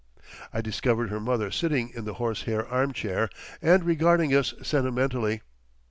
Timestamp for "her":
1.11-1.19